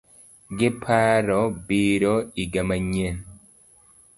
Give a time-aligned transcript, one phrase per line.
[0.57, 3.15] Giparo biro iga manyien